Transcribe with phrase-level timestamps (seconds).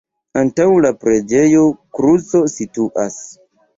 [0.41, 1.67] Antaŭ la preĝejo
[1.99, 3.21] kruco situas.